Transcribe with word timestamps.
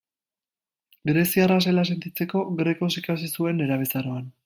Greziarra 1.09 1.59
zela 1.67 1.85
sentitzeko, 1.91 2.43
grekoz 2.63 2.91
ikasi 3.05 3.31
zuen 3.37 3.63
nerabezaroan. 3.65 4.31